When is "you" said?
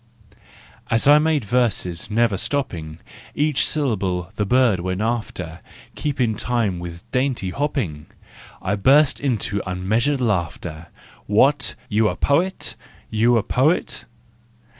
11.87-12.07, 13.11-13.37